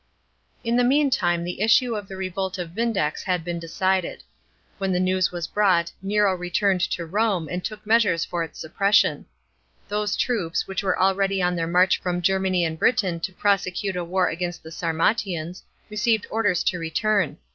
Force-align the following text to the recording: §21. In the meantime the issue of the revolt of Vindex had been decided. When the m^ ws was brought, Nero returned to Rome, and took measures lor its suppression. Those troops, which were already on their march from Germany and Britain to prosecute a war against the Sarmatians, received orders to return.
§21. 0.63 0.71
In 0.73 0.77
the 0.77 0.89
meantime 0.95 1.43
the 1.43 1.61
issue 1.61 1.93
of 1.95 2.07
the 2.07 2.15
revolt 2.17 2.57
of 2.57 2.71
Vindex 2.71 3.21
had 3.21 3.43
been 3.45 3.59
decided. 3.59 4.23
When 4.79 4.91
the 4.91 4.97
m^ 4.97 5.05
ws 5.05 5.31
was 5.31 5.45
brought, 5.45 5.91
Nero 6.01 6.33
returned 6.35 6.81
to 6.89 7.05
Rome, 7.05 7.47
and 7.47 7.63
took 7.63 7.85
measures 7.85 8.27
lor 8.31 8.41
its 8.43 8.57
suppression. 8.57 9.27
Those 9.89 10.17
troops, 10.17 10.65
which 10.67 10.81
were 10.81 10.99
already 10.99 11.39
on 11.39 11.55
their 11.55 11.67
march 11.67 11.99
from 11.99 12.23
Germany 12.23 12.65
and 12.65 12.79
Britain 12.79 13.19
to 13.19 13.31
prosecute 13.31 13.95
a 13.95 14.03
war 14.03 14.27
against 14.27 14.63
the 14.63 14.71
Sarmatians, 14.71 15.61
received 15.91 16.25
orders 16.31 16.63
to 16.63 16.79
return. 16.79 17.37